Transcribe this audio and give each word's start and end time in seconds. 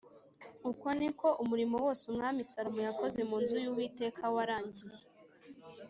Uko 0.71 0.87
ni 0.99 1.09
ko 1.19 1.27
umurimo 1.43 1.75
wose 1.85 2.03
Umwami 2.11 2.41
Salomo 2.51 2.81
yakoze 2.87 3.19
mu 3.29 3.37
nzu 3.43 3.55
y’Uwiteka 3.63 4.23
warangiye 4.35 5.01